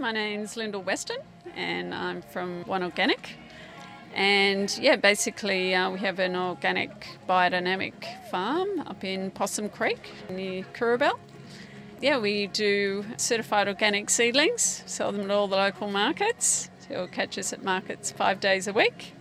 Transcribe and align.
My 0.00 0.12
name's 0.12 0.54
Lyndal 0.54 0.82
Weston, 0.82 1.18
and 1.54 1.94
I'm 1.94 2.22
from 2.22 2.64
One 2.64 2.82
Organic. 2.82 3.36
And 4.14 4.74
yeah, 4.80 4.96
basically, 4.96 5.74
uh, 5.74 5.90
we 5.90 5.98
have 5.98 6.18
an 6.18 6.36
organic 6.36 7.18
biodynamic 7.28 7.92
farm 8.30 8.80
up 8.86 9.04
in 9.04 9.30
Possum 9.30 9.68
Creek 9.68 10.10
near 10.30 10.64
Coorabell. 10.72 11.18
Yeah, 12.00 12.16
we 12.16 12.46
do 12.46 13.04
certified 13.18 13.68
organic 13.68 14.08
seedlings, 14.08 14.82
sell 14.86 15.12
them 15.12 15.20
at 15.20 15.30
all 15.30 15.48
the 15.48 15.56
local 15.56 15.90
markets. 15.90 16.70
You'll 16.88 17.06
catch 17.06 17.36
us 17.36 17.52
at 17.52 17.62
markets 17.62 18.10
five 18.10 18.40
days 18.40 18.66
a 18.66 18.72
week. 18.72 19.12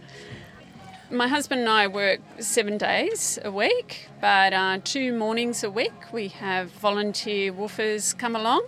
My 1.12 1.28
husband 1.28 1.60
and 1.60 1.70
I 1.70 1.88
work 1.88 2.22
seven 2.40 2.78
days 2.78 3.38
a 3.44 3.52
week, 3.52 4.08
but 4.22 4.54
uh, 4.54 4.80
two 4.86 5.12
mornings 5.12 5.62
a 5.62 5.70
week 5.70 6.14
we 6.14 6.30
have 6.30 6.72
volunteer 6.72 7.52
woofers 7.52 8.18
come 8.18 8.34
along 8.34 8.62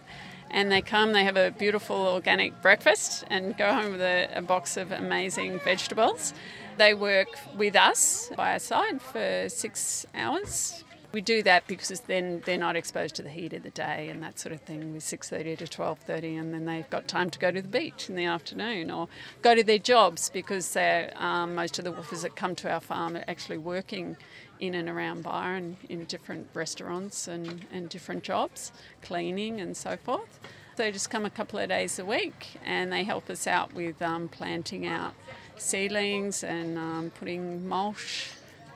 and 0.51 0.71
they 0.71 0.81
come, 0.81 1.13
they 1.13 1.23
have 1.23 1.37
a 1.37 1.51
beautiful 1.51 1.95
organic 1.95 2.61
breakfast 2.61 3.23
and 3.29 3.57
go 3.57 3.73
home 3.73 3.93
with 3.93 4.01
a, 4.01 4.29
a 4.35 4.41
box 4.41 4.77
of 4.77 4.91
amazing 4.91 5.59
vegetables. 5.59 6.33
They 6.77 6.93
work 6.93 7.29
with 7.55 7.75
us 7.75 8.29
by 8.35 8.53
our 8.53 8.59
side 8.59 9.01
for 9.01 9.49
six 9.49 10.05
hours 10.13 10.83
we 11.11 11.21
do 11.21 11.43
that 11.43 11.67
because 11.67 11.99
then 12.01 12.41
they're 12.45 12.57
not 12.57 12.75
exposed 12.75 13.15
to 13.15 13.23
the 13.23 13.29
heat 13.29 13.53
of 13.53 13.63
the 13.63 13.69
day 13.69 14.07
and 14.09 14.23
that 14.23 14.39
sort 14.39 14.53
of 14.53 14.61
thing 14.61 14.93
with 14.93 15.03
6.30 15.03 15.57
to 15.57 15.65
12.30 15.65 16.39
and 16.39 16.53
then 16.53 16.65
they've 16.65 16.89
got 16.89 17.07
time 17.07 17.29
to 17.29 17.39
go 17.39 17.51
to 17.51 17.61
the 17.61 17.67
beach 17.67 18.09
in 18.09 18.15
the 18.15 18.25
afternoon 18.25 18.89
or 18.89 19.07
go 19.41 19.53
to 19.55 19.63
their 19.63 19.79
jobs 19.79 20.29
because 20.29 20.77
um, 21.15 21.55
most 21.55 21.79
of 21.79 21.85
the 21.85 21.91
woofers 21.91 22.21
that 22.21 22.35
come 22.35 22.55
to 22.55 22.71
our 22.71 22.79
farm 22.79 23.15
are 23.15 23.25
actually 23.27 23.57
working 23.57 24.15
in 24.61 24.75
and 24.75 24.87
around 24.87 25.23
Byron 25.23 25.75
in 25.89 26.05
different 26.05 26.47
restaurants 26.53 27.27
and, 27.27 27.65
and 27.73 27.89
different 27.89 28.23
jobs, 28.23 28.71
cleaning 29.01 29.59
and 29.59 29.75
so 29.75 29.97
forth. 29.97 30.39
They 30.77 30.91
just 30.91 31.09
come 31.09 31.25
a 31.25 31.29
couple 31.29 31.59
of 31.59 31.67
days 31.67 31.99
a 31.99 32.05
week 32.05 32.59
and 32.63 32.93
they 32.93 33.03
help 33.03 33.29
us 33.29 33.47
out 33.47 33.73
with 33.73 34.01
um, 34.01 34.29
planting 34.29 34.87
out 34.87 35.13
seedlings 35.57 36.43
and 36.43 36.77
um, 36.77 37.11
putting 37.19 37.67
mulch 37.67 38.29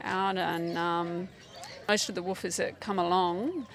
out 0.04 0.38
and 0.38 0.78
um, 0.78 1.30
most 1.88 2.10
of 2.10 2.16
the 2.16 2.22
woofers 2.22 2.58
that 2.58 2.80
come 2.80 3.00
along, 3.00 3.68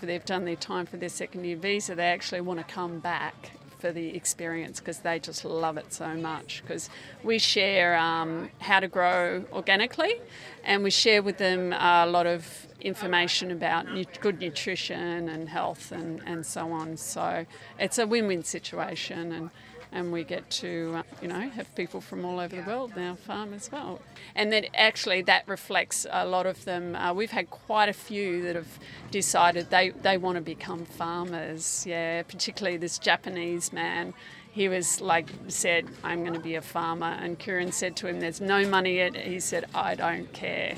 they've 0.00 0.24
done 0.24 0.44
their 0.44 0.56
time 0.56 0.86
for 0.86 0.96
their 0.96 1.08
second 1.08 1.44
year 1.44 1.56
visa, 1.56 1.94
they 1.94 2.06
actually 2.06 2.40
want 2.40 2.58
to 2.58 2.72
come 2.72 2.98
back 2.98 3.52
for 3.78 3.92
the 3.92 4.14
experience 4.16 4.80
because 4.80 4.98
they 5.00 5.18
just 5.18 5.44
love 5.44 5.76
it 5.76 5.92
so 5.92 6.14
much. 6.14 6.62
Because 6.62 6.90
we 7.22 7.38
share 7.38 7.96
um, 7.96 8.50
how 8.60 8.80
to 8.80 8.88
grow 8.88 9.44
organically 9.52 10.20
and 10.64 10.82
we 10.82 10.90
share 10.90 11.22
with 11.22 11.38
them 11.38 11.72
a 11.72 12.06
lot 12.06 12.26
of 12.26 12.66
information 12.80 13.50
about 13.50 13.86
good 14.20 14.40
nutrition 14.40 15.28
and 15.28 15.48
health 15.48 15.92
and, 15.92 16.22
and 16.26 16.44
so 16.46 16.70
on. 16.72 16.96
So 16.96 17.46
it's 17.78 17.98
a 17.98 18.06
win 18.06 18.26
win 18.26 18.42
situation. 18.42 19.32
and 19.32 19.50
and 19.92 20.12
we 20.12 20.24
get 20.24 20.48
to, 20.50 20.94
uh, 20.96 21.02
you 21.22 21.28
know, 21.28 21.40
have 21.40 21.74
people 21.74 22.00
from 22.00 22.24
all 22.24 22.38
over 22.38 22.54
the 22.54 22.62
world 22.62 22.92
now 22.96 23.14
farm 23.14 23.54
as 23.54 23.70
well. 23.70 24.00
And 24.34 24.52
then 24.52 24.66
actually 24.74 25.22
that 25.22 25.46
reflects 25.46 26.06
a 26.10 26.26
lot 26.26 26.46
of 26.46 26.64
them. 26.64 26.94
Uh, 26.94 27.12
we've 27.14 27.30
had 27.30 27.50
quite 27.50 27.88
a 27.88 27.92
few 27.92 28.42
that 28.42 28.56
have 28.56 28.78
decided 29.10 29.70
they, 29.70 29.90
they 29.90 30.18
want 30.18 30.36
to 30.36 30.42
become 30.42 30.84
farmers. 30.84 31.84
Yeah, 31.86 32.22
particularly 32.22 32.76
this 32.76 32.98
Japanese 32.98 33.72
man. 33.72 34.14
He 34.50 34.68
was 34.68 35.00
like, 35.00 35.28
said, 35.48 35.86
I'm 36.02 36.22
going 36.22 36.34
to 36.34 36.40
be 36.40 36.56
a 36.56 36.62
farmer. 36.62 37.06
And 37.06 37.38
Kieran 37.38 37.70
said 37.70 37.96
to 37.96 38.08
him, 38.08 38.18
There's 38.18 38.40
no 38.40 38.66
money 38.66 38.96
yet. 38.96 39.14
He 39.14 39.40
said, 39.40 39.66
I 39.74 39.94
don't 39.94 40.32
care 40.32 40.76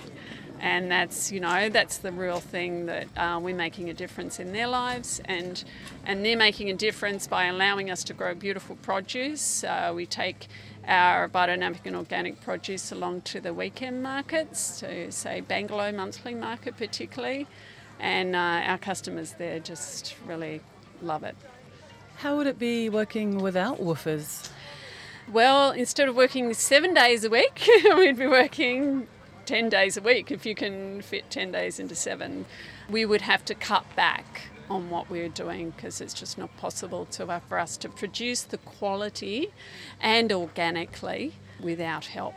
and 0.61 0.91
that's 0.91 1.33
you 1.33 1.41
know 1.41 1.71
that's 1.71 1.99
the 1.99 2.13
real 2.13 2.39
thing 2.39 2.87
that 2.87 3.09
uh, 3.17 3.41
we're 3.43 3.55
making 3.55 3.89
a 3.89 3.95
difference 3.95 4.39
in 4.39 4.53
their 4.53 4.67
lives. 4.67 5.21
And 5.25 5.63
and 6.05 6.25
they're 6.25 6.37
making 6.37 6.71
a 6.71 6.75
difference 6.75 7.27
by 7.27 7.47
allowing 7.47 7.91
us 7.91 8.05
to 8.05 8.13
grow 8.13 8.35
beautiful 8.35 8.77
produce. 8.77 9.65
Uh, 9.65 9.93
we 9.95 10.07
take 10.07 10.49
our 10.87 11.29
biodynamic 11.29 11.81
and 11.85 11.97
organic 11.97 12.41
produce 12.41 12.93
along 12.93 13.23
to 13.23 13.41
the 13.41 13.55
weekend 13.55 14.03
markets 14.03 14.81
to 14.81 15.11
say 15.11 15.43
Bangalow 15.47 15.95
monthly 15.95 16.35
market 16.35 16.77
particularly. 16.77 17.47
And 17.99 18.35
uh, 18.35 18.39
our 18.39 18.79
customers 18.79 19.35
there 19.39 19.61
just 19.61 20.15
really 20.27 20.61
love 21.03 21.23
it. 21.23 21.37
How 22.17 22.37
would 22.37 22.47
it 22.47 22.59
be 22.59 22.91
working 22.91 23.39
without 23.39 23.79
woofers? 23.79 24.51
Well, 25.31 25.71
instead 25.71 26.09
of 26.09 26.17
working 26.17 26.53
seven 26.55 26.93
days 26.93 27.25
a 27.25 27.31
week, 27.31 27.67
we'd 27.97 28.19
be 28.19 28.27
working 28.27 29.07
10 29.47 29.69
days 29.69 29.97
a 29.97 30.01
week, 30.01 30.31
if 30.31 30.45
you 30.47 30.55
can 30.55 31.03
fit 31.03 31.31
10 31.31 31.53
days 31.53 31.79
into 31.79 31.95
seven, 31.95 32.47
we 32.89 33.05
would 33.05 33.23
have 33.23 33.45
to 33.47 33.55
cut 33.55 33.85
back 33.97 34.43
on 34.71 34.89
what 34.89 35.11
we're 35.11 35.29
doing 35.29 35.71
because 35.71 36.01
it's 36.01 36.15
just 36.15 36.39
not 36.39 36.57
possible 36.57 37.05
to, 37.07 37.27
uh, 37.27 37.41
for 37.41 37.59
us 37.59 37.77
to 37.77 37.89
produce 37.89 38.43
the 38.43 38.59
quality 38.59 39.51
and 40.01 40.33
organically 40.33 41.33
without 41.61 42.07
help. 42.07 42.35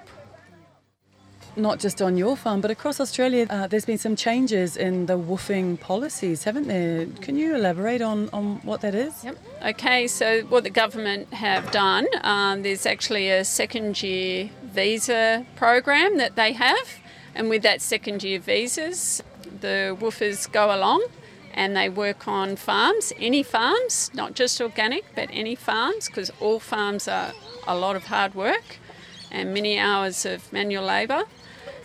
Not 1.55 1.79
just 1.79 2.01
on 2.01 2.17
your 2.17 2.35
farm, 2.35 2.61
but 2.61 2.71
across 2.71 2.99
Australia, 2.99 3.45
uh, 3.47 3.67
there's 3.67 3.85
been 3.85 3.99
some 3.99 4.15
changes 4.15 4.75
in 4.75 5.05
the 5.05 5.19
woofing 5.19 5.79
policies, 5.79 6.45
haven't 6.45 6.67
there? 6.67 7.05
Can 7.21 7.35
you 7.35 7.55
elaborate 7.55 8.01
on, 8.01 8.27
on 8.33 8.55
what 8.63 8.81
that 8.81 8.95
is? 8.95 9.23
Yep. 9.23 9.37
Okay, 9.67 10.07
so 10.07 10.41
what 10.43 10.63
the 10.63 10.71
government 10.71 11.31
have 11.31 11.69
done, 11.69 12.07
um, 12.21 12.63
there's 12.63 12.87
actually 12.87 13.29
a 13.29 13.45
second 13.45 14.01
year 14.01 14.49
visa 14.73 15.45
program 15.55 16.17
that 16.17 16.35
they 16.35 16.53
have 16.53 16.99
and 17.35 17.49
with 17.49 17.63
that 17.63 17.81
second 17.81 18.23
year 18.23 18.39
visas, 18.39 19.23
the 19.61 19.97
woofers 19.99 20.51
go 20.51 20.73
along 20.75 21.05
and 21.53 21.75
they 21.75 21.89
work 21.89 22.27
on 22.27 22.55
farms, 22.55 23.13
any 23.19 23.43
farms, 23.43 24.11
not 24.13 24.33
just 24.33 24.59
organic, 24.61 25.03
but 25.15 25.29
any 25.31 25.55
farms, 25.55 26.07
because 26.07 26.31
all 26.39 26.59
farms 26.59 27.07
are 27.07 27.31
a 27.67 27.75
lot 27.75 27.95
of 27.95 28.05
hard 28.05 28.33
work 28.33 28.77
and 29.31 29.53
many 29.53 29.77
hours 29.77 30.25
of 30.25 30.51
manual 30.51 30.85
labour. 30.85 31.23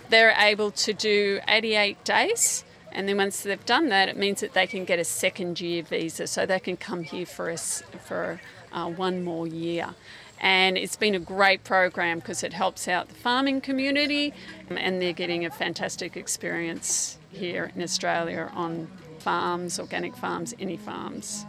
They're 0.09 0.35
able 0.37 0.71
to 0.71 0.93
do 0.93 1.39
88 1.47 2.03
days, 2.03 2.63
and 2.91 3.07
then 3.07 3.17
once 3.17 3.41
they've 3.41 3.65
done 3.65 3.89
that, 3.89 4.09
it 4.09 4.17
means 4.17 4.41
that 4.41 4.53
they 4.53 4.65
can 4.65 4.85
get 4.85 4.97
a 4.97 5.03
second 5.03 5.61
year 5.61 5.83
visa, 5.83 6.25
so 6.25 6.45
they 6.45 6.59
can 6.59 6.77
come 6.77 7.03
here 7.03 7.27
for 7.27 7.51
us 7.51 7.83
for 8.05 8.41
uh, 8.71 8.89
one 8.89 9.23
more 9.23 9.47
year 9.47 9.93
and 10.39 10.77
it's 10.77 10.95
been 10.95 11.15
a 11.15 11.19
great 11.19 11.63
program 11.63 12.19
because 12.19 12.43
it 12.43 12.53
helps 12.53 12.87
out 12.87 13.09
the 13.09 13.15
farming 13.15 13.61
community 13.61 14.33
and 14.69 15.01
they're 15.01 15.13
getting 15.13 15.45
a 15.45 15.51
fantastic 15.51 16.15
experience 16.15 17.17
here 17.31 17.71
in 17.75 17.81
Australia 17.81 18.49
on 18.53 18.87
farms, 19.19 19.79
organic 19.79 20.15
farms, 20.15 20.53
any 20.59 20.77
farms. 20.77 21.45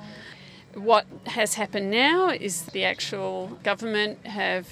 What 0.75 1.07
has 1.27 1.55
happened 1.55 1.91
now 1.91 2.31
is 2.31 2.63
the 2.67 2.85
actual 2.85 3.59
government 3.63 4.27
have 4.27 4.67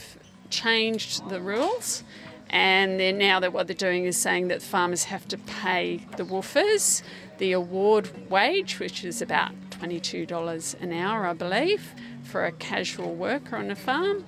changed 0.50 1.28
the 1.28 1.40
rules 1.40 2.02
and 2.50 2.98
then 2.98 3.18
now 3.18 3.40
that 3.40 3.52
what 3.52 3.66
they're 3.66 3.76
doing 3.76 4.04
is 4.04 4.16
saying 4.16 4.48
that 4.48 4.62
farmers 4.62 5.04
have 5.04 5.28
to 5.28 5.36
pay 5.36 6.06
the 6.16 6.24
woofers 6.24 7.02
the 7.38 7.52
award 7.52 8.30
wage, 8.30 8.78
which 8.78 9.04
is 9.04 9.22
about 9.22 9.52
$22 9.70 10.82
an 10.82 10.92
hour, 10.92 11.26
I 11.26 11.32
believe 11.32 11.94
for 12.28 12.44
a 12.44 12.52
casual 12.52 13.14
worker 13.14 13.56
on 13.56 13.70
a 13.70 13.76
farm. 13.76 14.24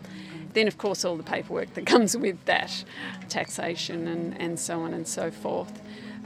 Then, 0.53 0.67
of 0.67 0.79
course, 0.79 1.05
all 1.05 1.17
the 1.17 1.23
paperwork 1.23 1.75
that 1.75 1.87
comes 1.95 2.17
with 2.17 2.45
that, 2.47 2.85
taxation 3.29 4.09
and, 4.09 4.41
and 4.41 4.59
so 4.59 4.81
on 4.81 4.95
and 4.95 5.07
so 5.07 5.31
forth. 5.31 5.81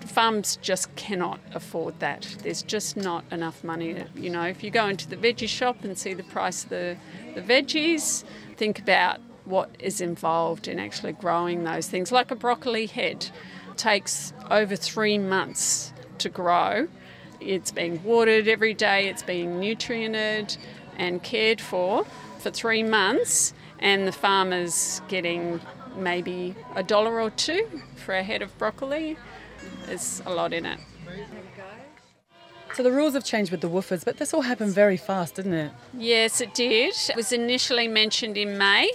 Farms 0.07 0.57
just 0.61 0.95
cannot 0.97 1.41
afford 1.55 1.99
that. 2.01 2.37
There's 2.43 2.63
just 2.63 2.97
not 2.97 3.25
enough 3.31 3.65
money. 3.65 4.05
You 4.15 4.31
know, 4.31 4.43
if 4.43 4.63
you 4.63 4.71
go 4.71 4.87
into 4.87 5.09
the 5.09 5.17
veggie 5.17 5.49
shop 5.49 5.83
and 5.83 5.97
see 5.97 6.15
the 6.15 6.25
price 6.25 6.65
of 6.65 6.71
the, 6.71 6.97
the 7.35 7.41
veggies, 7.41 8.25
think 8.57 8.79
about 8.79 9.21
what 9.45 9.71
is 9.79 10.01
involved 10.01 10.69
in 10.69 10.79
actually 10.79 11.13
growing 11.13 11.65
those 11.65 11.89
things. 11.89 12.13
Like 12.13 12.31
a 12.31 12.35
broccoli 12.35 12.87
head 12.87 13.31
takes 13.77 14.33
over 14.51 14.77
three 14.77 15.19
months 15.19 15.93
to 16.19 16.29
grow. 16.29 16.89
It's 17.41 17.71
being 17.71 18.03
watered 18.03 18.49
every 18.49 18.75
day, 18.75 19.09
it's 19.09 19.23
being 19.23 19.61
nutriented, 19.61 20.57
and 20.97 21.23
cared 21.23 21.61
for 21.61 22.05
for 22.39 22.51
three 22.51 22.83
months, 22.83 23.55
and 23.79 24.07
the 24.07 24.13
farmer's 24.13 25.01
getting 25.09 25.61
maybe 25.97 26.55
a 26.75 26.83
dollar 26.83 27.21
or 27.21 27.31
two 27.31 27.83
for 27.97 28.15
a 28.15 28.23
head 28.23 28.43
of 28.43 28.57
broccoli. 28.59 29.17
There's 29.87 30.23
a 30.27 30.31
lot 30.31 30.53
in 30.53 30.67
it. 30.67 30.79
So 32.75 32.83
the 32.83 32.91
rules 32.91 33.15
have 33.15 33.25
changed 33.25 33.53
with 33.53 33.61
the 33.61 33.69
woofers, 33.69 34.05
but 34.05 34.17
this 34.17 34.35
all 34.35 34.43
happened 34.43 34.73
very 34.73 34.97
fast, 34.97 35.37
didn't 35.37 35.55
it? 35.55 35.73
Yes, 35.97 36.41
it 36.41 36.55
did. 36.55 36.95
It 37.09 37.15
was 37.15 37.31
initially 37.33 37.87
mentioned 37.87 38.37
in 38.37 38.59
May, 38.59 38.91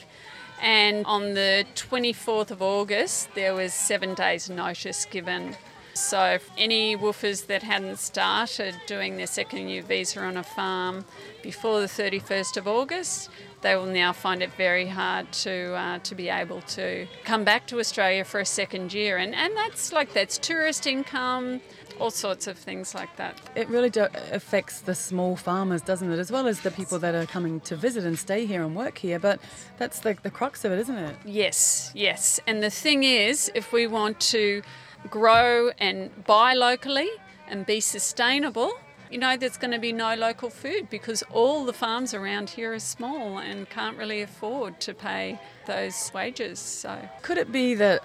and 0.62 1.06
on 1.06 1.34
the 1.34 1.66
24th 1.76 2.52
of 2.52 2.62
August, 2.62 3.30
there 3.36 3.54
was 3.54 3.74
seven 3.74 4.14
days' 4.16 4.50
notice 4.50 5.06
given 5.06 5.56
So, 6.00 6.40
any 6.58 6.96
woofers 6.96 7.48
that 7.48 7.62
hadn't 7.62 8.00
started 8.00 8.74
doing 8.88 9.18
their 9.18 9.28
second 9.28 9.68
year 9.68 9.84
visa 9.84 10.22
on 10.22 10.38
a 10.38 10.44
farm 10.44 11.04
before 11.44 11.82
the 11.82 11.88
31st 11.88 12.56
of 12.56 12.68
August, 12.68 13.30
they 13.62 13.76
will 13.76 13.86
now 13.86 14.14
find 14.14 14.42
it 14.42 14.52
very 14.54 14.88
hard 14.88 15.32
to 15.34 15.74
uh, 15.76 16.00
to 16.00 16.16
be 16.16 16.30
able 16.30 16.62
to 16.62 17.06
come 17.26 17.44
back 17.44 17.68
to 17.68 17.80
Australia 17.80 18.24
for 18.24 18.40
a 18.40 18.46
second 18.46 18.94
year, 18.94 19.18
and 19.18 19.36
and 19.36 19.56
that's 19.58 19.92
like 19.92 20.14
that's 20.14 20.38
tourist 20.38 20.88
income, 20.88 21.60
all 22.00 22.12
sorts 22.12 22.48
of 22.48 22.58
things 22.58 22.96
like 22.96 23.14
that. 23.18 23.40
It 23.56 23.68
really 23.68 23.90
do- 23.90 24.08
affects 24.32 24.80
the 24.80 24.96
small 24.96 25.36
farmers, 25.36 25.82
doesn't 25.82 26.10
it? 26.10 26.18
As 26.18 26.32
well 26.32 26.48
as 26.48 26.62
the 26.62 26.72
people 26.72 26.98
that 27.00 27.14
are 27.14 27.26
coming 27.26 27.60
to 27.62 27.76
visit 27.76 28.06
and 28.06 28.18
stay 28.18 28.46
here 28.46 28.64
and 28.64 28.74
work 28.74 28.98
here. 28.98 29.20
But 29.20 29.42
that's 29.78 30.00
the, 30.00 30.18
the 30.24 30.32
crux 30.32 30.64
of 30.64 30.72
it, 30.72 30.80
isn't 30.80 30.98
it? 30.98 31.18
Yes, 31.26 31.92
yes. 31.94 32.40
And 32.48 32.64
the 32.64 32.70
thing 32.72 33.04
is, 33.04 33.52
if 33.54 33.74
we 33.74 33.86
want 33.86 34.22
to 34.32 34.62
grow 35.10 35.72
and 35.78 36.26
buy 36.26 36.54
locally 36.54 37.10
and 37.48 37.66
be 37.66 37.80
sustainable, 37.80 38.74
you 39.12 39.18
know, 39.18 39.36
there's 39.38 39.58
going 39.58 39.72
to 39.72 39.80
be 39.80 39.92
no 39.92 40.16
local 40.16 40.50
food 40.50 40.90
because 40.90 41.24
all 41.32 41.66
the 41.66 41.74
farms 41.74 42.14
around 42.14 42.50
here 42.50 42.74
are 42.74 42.80
small 42.80 43.40
and 43.40 43.70
can't 43.70 43.98
really 43.98 44.22
afford 44.22 44.80
to 44.82 44.94
pay 44.94 45.40
those 45.66 46.12
wages. 46.14 46.60
So, 46.60 46.98
Could 47.24 47.38
it 47.38 47.52
be 47.52 47.74
that 47.76 48.04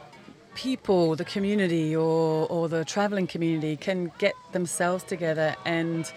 people, 0.54 1.16
the 1.16 1.24
community 1.24 1.94
or, 1.94 2.46
or 2.48 2.68
the 2.68 2.84
travelling 2.84 3.26
community 3.26 3.76
can 3.76 4.12
get 4.18 4.34
themselves 4.52 5.04
together 5.04 5.56
and 5.64 6.10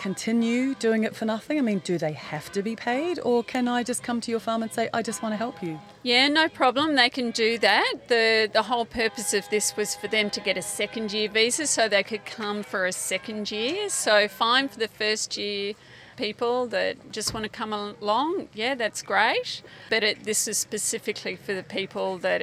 continue 0.00 0.74
doing 0.76 1.04
it 1.04 1.14
for 1.14 1.26
nothing? 1.26 1.58
I 1.58 1.60
mean, 1.60 1.80
do 1.84 1.98
they 1.98 2.12
have 2.12 2.50
to 2.52 2.62
be 2.62 2.74
paid 2.74 3.20
or 3.22 3.44
can 3.44 3.68
I 3.68 3.82
just 3.82 4.02
come 4.02 4.20
to 4.22 4.30
your 4.30 4.40
farm 4.40 4.62
and 4.62 4.72
say, 4.72 4.88
I 4.94 5.02
just 5.02 5.22
want 5.22 5.34
to 5.34 5.36
help 5.36 5.62
you? 5.62 5.78
yeah, 6.02 6.28
no 6.28 6.48
problem. 6.48 6.94
They 6.94 7.10
can 7.10 7.30
do 7.30 7.58
that. 7.58 8.08
The 8.08 8.48
the 8.52 8.62
whole 8.62 8.86
purpose 8.86 9.34
of 9.34 9.48
this 9.50 9.76
was 9.76 9.94
for 9.94 10.08
them 10.08 10.30
to 10.30 10.40
get 10.40 10.56
a 10.56 10.62
second 10.62 11.12
year 11.12 11.28
visa 11.28 11.66
so 11.66 11.88
they 11.88 12.02
could 12.02 12.24
come 12.24 12.62
for 12.62 12.86
a 12.86 12.92
second 12.92 13.50
year. 13.50 13.90
So 13.90 14.26
fine 14.28 14.68
for 14.68 14.78
the 14.78 14.88
first 14.88 15.36
year 15.36 15.74
people 16.20 16.66
that 16.66 17.12
just 17.12 17.32
want 17.32 17.44
to 17.44 17.48
come 17.48 17.72
along, 17.72 18.48
yeah, 18.52 18.74
that's 18.74 19.00
great. 19.00 19.62
But 19.88 20.04
it, 20.04 20.24
this 20.24 20.46
is 20.46 20.58
specifically 20.58 21.34
for 21.34 21.54
the 21.54 21.62
people 21.62 22.18
that 22.18 22.42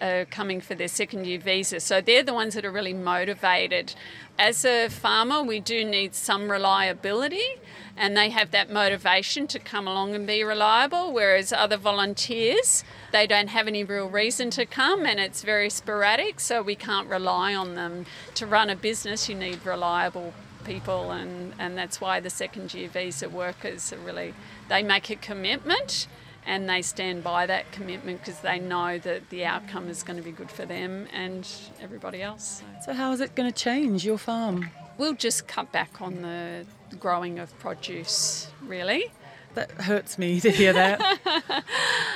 are 0.00 0.24
coming 0.24 0.62
for 0.62 0.74
their 0.74 0.88
second 0.88 1.26
year 1.26 1.38
visa. 1.38 1.78
So 1.80 2.00
they're 2.00 2.22
the 2.22 2.32
ones 2.32 2.54
that 2.54 2.64
are 2.64 2.70
really 2.70 2.94
motivated. 2.94 3.94
As 4.38 4.64
a 4.64 4.88
farmer, 4.88 5.42
we 5.42 5.60
do 5.60 5.84
need 5.84 6.14
some 6.14 6.50
reliability, 6.50 7.60
and 7.98 8.16
they 8.16 8.30
have 8.30 8.50
that 8.52 8.70
motivation 8.70 9.46
to 9.48 9.58
come 9.58 9.86
along 9.86 10.14
and 10.14 10.26
be 10.26 10.42
reliable, 10.42 11.12
whereas 11.12 11.52
other 11.52 11.76
volunteers, 11.76 12.82
they 13.12 13.26
don't 13.26 13.48
have 13.48 13.68
any 13.68 13.84
real 13.84 14.08
reason 14.08 14.48
to 14.50 14.64
come 14.64 15.04
and 15.04 15.20
it's 15.20 15.42
very 15.42 15.68
sporadic, 15.68 16.40
so 16.40 16.62
we 16.62 16.76
can't 16.76 17.08
rely 17.08 17.54
on 17.54 17.74
them. 17.74 18.06
To 18.36 18.46
run 18.46 18.70
a 18.70 18.76
business, 18.76 19.28
you 19.28 19.34
need 19.34 19.66
reliable 19.66 20.32
people 20.68 21.10
and, 21.10 21.54
and 21.58 21.76
that's 21.78 22.00
why 22.00 22.20
the 22.20 22.30
second 22.30 22.72
year 22.74 22.88
visa 22.88 23.28
workers 23.28 23.92
are 23.92 23.98
really 23.98 24.34
they 24.68 24.82
make 24.82 25.08
a 25.08 25.16
commitment 25.16 26.06
and 26.46 26.68
they 26.68 26.82
stand 26.82 27.24
by 27.24 27.46
that 27.46 27.70
commitment 27.72 28.20
because 28.20 28.40
they 28.40 28.58
know 28.58 28.98
that 28.98 29.28
the 29.30 29.44
outcome 29.44 29.88
is 29.88 30.02
going 30.02 30.16
to 30.16 30.22
be 30.22 30.32
good 30.32 30.50
for 30.50 30.64
them 30.64 31.06
and 31.12 31.46
everybody 31.80 32.22
else. 32.22 32.62
So, 32.84 32.94
how 32.94 33.12
is 33.12 33.20
it 33.20 33.34
going 33.34 33.52
to 33.52 33.56
change 33.56 34.04
your 34.04 34.16
farm? 34.16 34.70
We'll 34.96 35.14
just 35.14 35.46
cut 35.46 35.70
back 35.72 36.00
on 36.00 36.22
the 36.22 36.64
growing 36.98 37.38
of 37.38 37.56
produce, 37.58 38.50
really. 38.62 39.12
That 39.54 39.70
hurts 39.72 40.18
me 40.18 40.40
to 40.40 40.50
hear 40.50 40.72
that. 40.72 41.64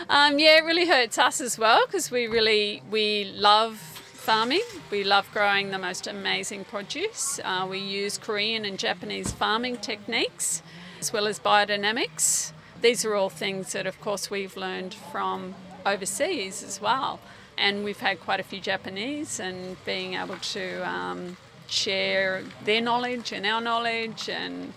Um, 0.09 0.39
yeah, 0.39 0.59
it 0.59 0.65
really 0.65 0.87
hurts 0.87 1.17
us 1.17 1.41
as 1.41 1.57
well 1.57 1.87
because 1.87 2.11
we 2.11 2.27
really 2.27 2.83
we 2.91 3.33
love 3.35 3.92
farming. 4.23 4.63
We 4.89 5.03
love 5.03 5.29
growing 5.33 5.73
the 5.73 5.79
most 5.79 6.07
amazing 6.07 6.65
produce. 6.65 7.41
Uh, 7.43 7.67
we 7.69 7.79
use 7.79 8.19
Korean 8.19 8.65
and 8.65 8.79
Japanese 8.79 9.33
farming 9.33 9.79
techniques 9.79 10.63
as 11.01 11.13
well 11.13 11.27
as 11.27 11.41
biodynamics. 11.41 12.53
These 12.81 13.05
are 13.05 13.17
all 13.17 13.31
things 13.31 13.73
that, 13.73 13.85
of 13.85 14.01
course, 14.01 14.31
we've 14.31 14.57
learned 14.57 14.95
from 14.95 15.57
overseas 15.85 16.63
as 16.63 16.81
well. 16.81 17.19
And 17.59 17.83
we've 17.83 17.99
had 17.99 18.21
quite 18.21 18.39
a 18.39 18.45
few 18.45 18.61
Japanese 18.61 19.41
and 19.41 19.77
being 19.85 20.15
able 20.15 20.37
to 20.37 20.89
um, 20.89 21.37
share 21.67 22.45
their 22.65 22.81
knowledge 22.81 23.33
and 23.33 23.45
our 23.45 23.61
knowledge 23.61 24.29
and 24.29 24.73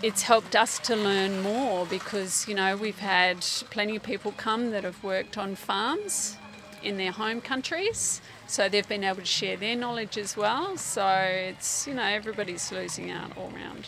it's 0.00 0.22
helped 0.22 0.54
us 0.54 0.78
to 0.78 0.94
learn 0.94 1.42
more 1.42 1.86
because 1.86 2.48
you 2.48 2.54
know 2.54 2.76
we've 2.76 3.00
had 3.00 3.40
plenty 3.70 3.96
of 3.96 4.02
people 4.02 4.32
come 4.32 4.70
that 4.70 4.84
have 4.84 5.02
worked 5.02 5.36
on 5.36 5.54
farms 5.54 6.36
in 6.82 6.96
their 6.96 7.12
home 7.12 7.40
countries 7.40 8.20
so 8.46 8.68
they've 8.68 8.88
been 8.88 9.04
able 9.04 9.16
to 9.16 9.24
share 9.24 9.56
their 9.56 9.76
knowledge 9.76 10.18
as 10.18 10.36
well 10.36 10.76
so 10.76 11.06
it's 11.06 11.86
you 11.86 11.94
know 11.94 12.02
everybody's 12.02 12.70
losing 12.72 13.10
out 13.10 13.36
all 13.36 13.50
round 13.50 13.86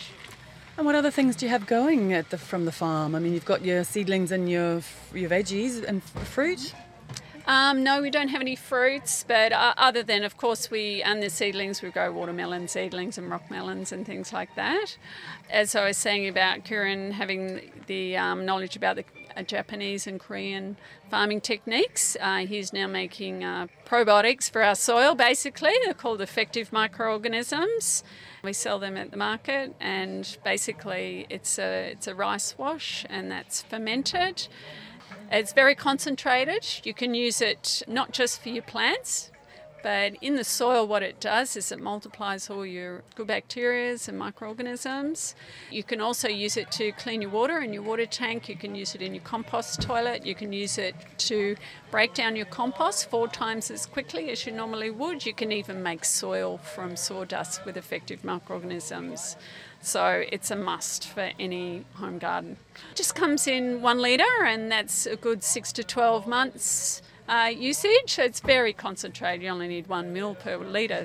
and 0.76 0.86
what 0.86 0.94
other 0.94 1.10
things 1.10 1.36
do 1.36 1.44
you 1.44 1.50
have 1.50 1.66
going 1.66 2.14
at 2.14 2.30
the, 2.30 2.38
from 2.38 2.64
the 2.64 2.72
farm? 2.72 3.14
I 3.14 3.18
mean, 3.18 3.34
you've 3.34 3.44
got 3.44 3.62
your 3.62 3.84
seedlings 3.84 4.32
and 4.32 4.48
your 4.50 4.80
your 5.12 5.28
veggies 5.28 5.84
and 5.84 6.02
fruit. 6.02 6.74
Um, 7.46 7.82
no, 7.82 8.00
we 8.00 8.10
don't 8.10 8.28
have 8.28 8.40
any 8.40 8.54
fruits, 8.54 9.24
but 9.26 9.52
uh, 9.52 9.74
other 9.76 10.02
than, 10.02 10.22
of 10.22 10.36
course, 10.36 10.70
we 10.70 11.02
and 11.02 11.20
the 11.22 11.28
seedlings, 11.28 11.82
we 11.82 11.90
grow 11.90 12.12
watermelon 12.12 12.68
seedlings 12.68 13.18
and 13.18 13.28
rock 13.28 13.50
melons 13.50 13.90
and 13.90 14.06
things 14.06 14.32
like 14.32 14.54
that. 14.54 14.96
As 15.50 15.74
I 15.74 15.86
was 15.88 15.96
saying 15.96 16.28
about 16.28 16.64
Kieran 16.64 17.12
having 17.12 17.72
the 17.86 18.16
um, 18.16 18.46
knowledge 18.46 18.76
about 18.76 18.96
the 18.96 19.04
uh, 19.36 19.42
Japanese 19.42 20.06
and 20.06 20.20
Korean 20.20 20.76
farming 21.10 21.40
techniques, 21.40 22.16
uh, 22.20 22.46
he's 22.46 22.72
now 22.72 22.86
making 22.86 23.42
uh, 23.42 23.66
probiotics 23.84 24.48
for 24.48 24.62
our 24.62 24.76
soil. 24.76 25.16
Basically, 25.16 25.72
they're 25.84 25.94
called 25.94 26.20
effective 26.20 26.72
microorganisms. 26.72 28.04
We 28.44 28.52
sell 28.52 28.78
them 28.78 28.96
at 28.96 29.10
the 29.10 29.16
market, 29.16 29.74
and 29.80 30.36
basically, 30.44 31.26
it's 31.28 31.58
a 31.58 31.90
it's 31.90 32.06
a 32.06 32.14
rice 32.14 32.56
wash, 32.56 33.04
and 33.08 33.30
that's 33.30 33.62
fermented. 33.62 34.48
It's 35.32 35.54
very 35.54 35.74
concentrated. 35.74 36.64
You 36.84 36.92
can 36.92 37.14
use 37.14 37.40
it 37.40 37.82
not 37.88 38.12
just 38.12 38.42
for 38.42 38.50
your 38.50 38.62
plants, 38.62 39.31
but 39.82 40.14
in 40.20 40.36
the 40.36 40.44
soil, 40.44 40.86
what 40.86 41.02
it 41.02 41.20
does 41.20 41.56
is 41.56 41.72
it 41.72 41.80
multiplies 41.80 42.48
all 42.48 42.64
your 42.64 43.02
good 43.14 43.26
bacteria 43.26 43.96
and 44.06 44.18
microorganisms. 44.18 45.34
You 45.70 45.82
can 45.82 46.00
also 46.00 46.28
use 46.28 46.56
it 46.56 46.70
to 46.72 46.92
clean 46.92 47.22
your 47.22 47.30
water 47.30 47.58
in 47.58 47.72
your 47.72 47.82
water 47.82 48.06
tank. 48.06 48.48
You 48.48 48.56
can 48.56 48.74
use 48.74 48.94
it 48.94 49.02
in 49.02 49.14
your 49.14 49.24
compost 49.24 49.82
toilet. 49.82 50.24
You 50.24 50.34
can 50.34 50.52
use 50.52 50.78
it 50.78 50.94
to 51.18 51.56
break 51.90 52.14
down 52.14 52.36
your 52.36 52.46
compost 52.46 53.10
four 53.10 53.28
times 53.28 53.70
as 53.70 53.86
quickly 53.86 54.30
as 54.30 54.46
you 54.46 54.52
normally 54.52 54.90
would. 54.90 55.26
You 55.26 55.34
can 55.34 55.52
even 55.52 55.82
make 55.82 56.04
soil 56.04 56.58
from 56.58 56.96
sawdust 56.96 57.64
with 57.64 57.76
effective 57.76 58.24
microorganisms. 58.24 59.36
So 59.80 60.24
it's 60.30 60.50
a 60.52 60.56
must 60.56 61.08
for 61.08 61.30
any 61.40 61.84
home 61.94 62.18
garden. 62.18 62.56
Just 62.94 63.16
comes 63.16 63.48
in 63.48 63.82
one 63.82 64.00
litre, 64.00 64.44
and 64.44 64.70
that's 64.70 65.06
a 65.06 65.16
good 65.16 65.42
six 65.42 65.72
to 65.72 65.82
12 65.82 66.26
months 66.28 67.02
uh, 67.28 67.50
usage. 67.54 68.18
It's 68.18 68.40
very 68.40 68.72
concentrated. 68.72 69.42
You 69.42 69.50
only 69.50 69.68
need 69.68 69.86
one 69.86 70.12
mil 70.12 70.34
per 70.34 70.56
litre. 70.56 71.04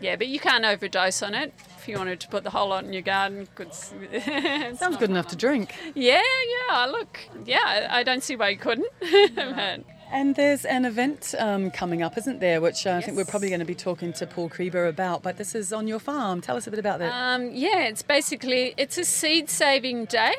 Yeah, 0.00 0.16
but 0.16 0.26
you 0.28 0.38
can't 0.38 0.64
overdose 0.64 1.22
on 1.22 1.34
it. 1.34 1.54
If 1.78 1.88
you 1.88 1.96
wanted 1.96 2.20
to 2.20 2.28
put 2.28 2.44
the 2.44 2.50
whole 2.50 2.68
lot 2.68 2.84
in 2.84 2.92
your 2.92 3.02
garden. 3.02 3.48
Sounds 4.76 4.96
good 4.98 5.10
enough 5.10 5.28
to 5.28 5.36
drink. 5.36 5.74
Yeah, 5.94 6.20
yeah. 6.68 6.86
Look, 6.86 7.18
yeah, 7.44 7.88
I 7.90 8.02
don't 8.02 8.22
see 8.22 8.36
why 8.36 8.50
you 8.50 8.58
couldn't. 8.58 8.88
And 10.10 10.36
there's 10.36 10.64
an 10.64 10.84
event 10.84 11.34
um, 11.38 11.70
coming 11.72 12.00
up, 12.00 12.16
isn't 12.16 12.38
there? 12.38 12.60
Which 12.60 12.86
uh, 12.86 12.92
I 12.92 13.00
think 13.00 13.16
we're 13.16 13.24
probably 13.24 13.48
going 13.48 13.60
to 13.60 13.66
be 13.66 13.74
talking 13.74 14.12
to 14.14 14.26
Paul 14.26 14.48
Krieber 14.48 14.88
about. 14.88 15.22
But 15.22 15.36
this 15.36 15.54
is 15.54 15.72
on 15.72 15.88
your 15.88 15.98
farm. 15.98 16.40
Tell 16.40 16.56
us 16.56 16.66
a 16.66 16.70
bit 16.70 16.78
about 16.78 17.00
that. 17.00 17.12
Um, 17.12 17.50
yeah, 17.52 17.80
it's 17.80 18.02
basically 18.02 18.72
it's 18.76 18.98
a 18.98 19.04
seed 19.04 19.50
saving 19.50 20.04
day, 20.04 20.34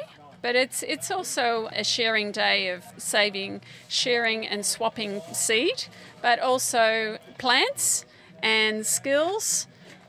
but 0.47 0.55
it's 0.55 0.81
it's 0.81 1.11
also 1.11 1.67
a 1.73 1.83
sharing 1.83 2.31
day 2.31 2.69
of 2.69 2.81
saving, 2.95 3.59
sharing, 3.89 4.47
and 4.47 4.65
swapping 4.65 5.21
seed, 5.33 5.87
but 6.21 6.39
also 6.39 7.17
plants 7.37 8.05
and 8.41 8.85
skills. 8.85 9.67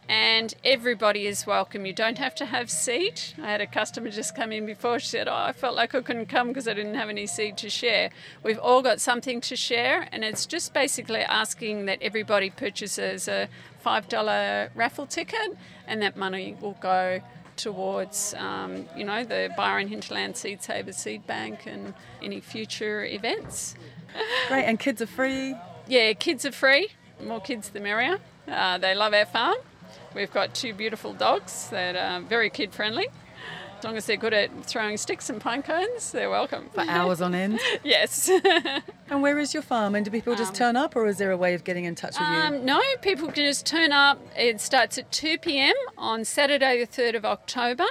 And 0.08 0.54
everybody 0.62 1.26
is 1.26 1.44
welcome. 1.44 1.84
You 1.86 1.92
don't 1.92 2.18
have 2.18 2.36
to 2.36 2.46
have 2.46 2.70
seed. 2.70 3.20
I 3.42 3.50
had 3.50 3.60
a 3.60 3.66
customer 3.66 4.10
just 4.10 4.36
come 4.36 4.52
in 4.52 4.64
before. 4.64 5.00
She 5.00 5.08
said, 5.08 5.26
Oh, 5.26 5.34
I 5.34 5.50
felt 5.50 5.74
like 5.74 5.92
I 5.92 6.02
couldn't 6.02 6.26
come 6.26 6.46
because 6.46 6.68
I 6.68 6.72
didn't 6.72 6.94
have 6.94 7.08
any 7.08 7.26
seed 7.26 7.56
to 7.56 7.68
share. 7.68 8.10
We've 8.44 8.60
all 8.60 8.80
got 8.80 9.00
something 9.00 9.40
to 9.40 9.56
share, 9.56 10.08
and 10.12 10.22
it's 10.22 10.46
just 10.46 10.72
basically 10.72 11.22
asking 11.22 11.86
that 11.86 11.98
everybody 12.00 12.48
purchases 12.48 13.26
a 13.26 13.48
$5 13.84 14.70
raffle 14.76 15.06
ticket, 15.06 15.58
and 15.88 16.00
that 16.00 16.16
money 16.16 16.56
will 16.60 16.78
go 16.80 17.22
towards, 17.58 18.34
um, 18.38 18.86
you 18.96 19.04
know, 19.04 19.24
the 19.24 19.50
Byron 19.56 19.88
Hinterland 19.88 20.36
Seed 20.36 20.62
Saver 20.62 20.92
Seed 20.92 21.26
Bank 21.26 21.66
and 21.66 21.92
any 22.22 22.40
future 22.40 23.04
events. 23.04 23.74
Great, 24.48 24.64
and 24.64 24.78
kids 24.78 25.02
are 25.02 25.06
free. 25.06 25.54
Yeah, 25.86 26.14
kids 26.14 26.46
are 26.46 26.52
free. 26.52 26.88
More 27.22 27.40
kids, 27.40 27.68
the 27.70 27.80
merrier. 27.80 28.18
Uh, 28.46 28.78
they 28.78 28.94
love 28.94 29.12
our 29.12 29.26
farm. 29.26 29.56
We've 30.14 30.32
got 30.32 30.54
two 30.54 30.72
beautiful 30.72 31.12
dogs 31.12 31.68
that 31.70 31.96
are 31.96 32.20
very 32.20 32.48
kid 32.48 32.72
friendly. 32.72 33.08
As 33.78 33.84
long 33.84 33.96
as 33.96 34.06
they're 34.06 34.16
good 34.16 34.34
at 34.34 34.50
throwing 34.64 34.96
sticks 34.96 35.30
and 35.30 35.40
pine 35.40 35.62
cones, 35.62 36.10
they're 36.10 36.30
welcome. 36.30 36.68
For 36.74 36.80
hours 36.80 37.20
on 37.20 37.32
end. 37.32 37.60
yes. 37.84 38.28
and 39.08 39.22
where 39.22 39.38
is 39.38 39.54
your 39.54 39.62
farm? 39.62 39.94
And 39.94 40.04
do 40.04 40.10
people 40.10 40.34
just 40.34 40.52
turn 40.52 40.76
up, 40.76 40.96
or 40.96 41.06
is 41.06 41.18
there 41.18 41.30
a 41.30 41.36
way 41.36 41.54
of 41.54 41.62
getting 41.62 41.84
in 41.84 41.94
touch 41.94 42.18
with 42.18 42.28
you? 42.28 42.34
Um, 42.34 42.64
no, 42.64 42.80
people 43.02 43.26
can 43.28 43.44
just 43.44 43.66
turn 43.66 43.92
up. 43.92 44.18
It 44.36 44.60
starts 44.60 44.98
at 44.98 45.12
2 45.12 45.38
pm 45.38 45.76
on 45.96 46.24
Saturday, 46.24 46.84
the 46.84 46.88
3rd 46.88 47.14
of 47.14 47.24
October, 47.24 47.86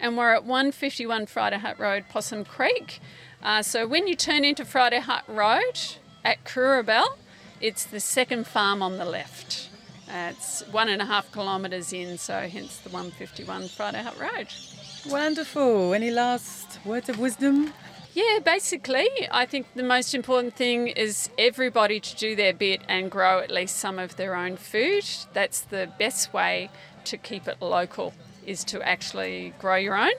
and 0.00 0.18
we're 0.18 0.34
at 0.34 0.42
151 0.42 1.26
Friday 1.26 1.58
Hut 1.58 1.78
Road, 1.78 2.06
Possum 2.08 2.44
Creek. 2.44 2.98
Uh, 3.40 3.62
so 3.62 3.86
when 3.86 4.08
you 4.08 4.16
turn 4.16 4.44
into 4.44 4.64
Friday 4.64 4.98
Hut 4.98 5.22
Road 5.28 5.78
at 6.24 6.42
Coorabell, 6.44 7.16
it's 7.60 7.84
the 7.84 8.00
second 8.00 8.48
farm 8.48 8.82
on 8.82 8.98
the 8.98 9.04
left. 9.04 9.70
Uh, 10.08 10.32
it's 10.32 10.66
one 10.72 10.88
and 10.88 11.00
a 11.00 11.04
half 11.04 11.30
kilometres 11.32 11.92
in, 11.92 12.18
so 12.18 12.48
hence 12.48 12.78
the 12.78 12.88
151 12.88 13.68
Friday 13.68 14.02
Hut 14.02 14.18
Road. 14.18 14.48
Wonderful. 15.06 15.94
Any 15.94 16.10
last 16.10 16.84
words 16.84 17.08
of 17.08 17.18
wisdom? 17.18 17.72
Yeah, 18.14 18.40
basically, 18.44 19.08
I 19.30 19.46
think 19.46 19.66
the 19.74 19.82
most 19.84 20.14
important 20.14 20.56
thing 20.56 20.88
is 20.88 21.30
everybody 21.38 22.00
to 22.00 22.16
do 22.16 22.34
their 22.34 22.52
bit 22.52 22.80
and 22.88 23.10
grow 23.10 23.38
at 23.38 23.50
least 23.50 23.76
some 23.76 23.98
of 23.98 24.16
their 24.16 24.34
own 24.34 24.56
food. 24.56 25.04
That's 25.32 25.60
the 25.60 25.88
best 25.98 26.32
way 26.32 26.70
to 27.04 27.16
keep 27.16 27.46
it 27.46 27.58
local, 27.60 28.12
is 28.44 28.64
to 28.64 28.82
actually 28.82 29.54
grow 29.60 29.76
your 29.76 29.96
own. 29.96 30.12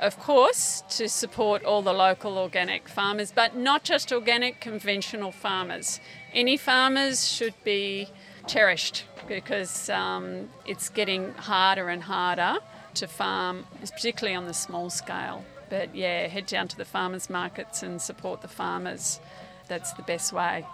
Of 0.00 0.18
course, 0.18 0.82
to 0.90 1.08
support 1.08 1.62
all 1.64 1.82
the 1.82 1.92
local 1.92 2.38
organic 2.38 2.88
farmers, 2.88 3.30
but 3.30 3.56
not 3.56 3.84
just 3.84 4.10
organic, 4.10 4.60
conventional 4.60 5.30
farmers. 5.30 6.00
Any 6.32 6.56
farmers 6.56 7.28
should 7.28 7.54
be 7.62 8.08
cherished 8.46 9.04
because 9.28 9.90
um, 9.90 10.48
it's 10.66 10.88
getting 10.88 11.34
harder 11.34 11.88
and 11.88 12.02
harder 12.02 12.58
to 12.94 13.06
farm, 13.06 13.66
particularly 13.80 14.36
on 14.36 14.46
the 14.46 14.54
small 14.54 14.90
scale. 14.90 15.44
But 15.70 15.94
yeah, 15.94 16.26
head 16.28 16.46
down 16.46 16.68
to 16.68 16.76
the 16.76 16.84
farmers 16.84 17.28
markets 17.30 17.82
and 17.82 18.00
support 18.00 18.40
the 18.42 18.48
farmers. 18.48 19.20
That's 19.68 19.92
the 19.94 20.02
best 20.02 20.32
way. 20.32 20.66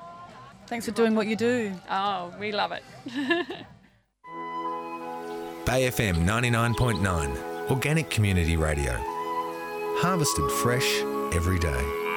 Thanks 0.66 0.86
for 0.86 0.92
doing 0.92 1.14
what 1.14 1.26
you 1.26 1.36
do. 1.36 1.72
Oh, 1.90 2.32
we 2.38 2.52
love 2.52 2.72
it. 2.72 2.82
Bay 5.66 5.88
FM 5.88 6.24
99.9, 6.24 7.70
organic 7.70 8.10
community 8.10 8.56
radio. 8.56 8.94
Harvested 9.98 10.50
fresh 10.50 11.02
every 11.34 11.58
day. 11.58 12.09